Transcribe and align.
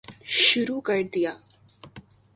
شروع 0.23 0.83
کردیا 0.87 1.33